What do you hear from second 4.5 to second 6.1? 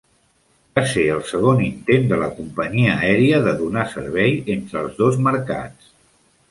entre els dos mercats.